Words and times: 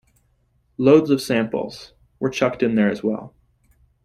Loads 0.79 1.11
of 1.11 1.21
samples... 1.21 1.93
were 2.19 2.31
chucked 2.31 2.63
in 2.63 2.73
there 2.73 2.89
as 2.89 3.03
well. 3.03 3.35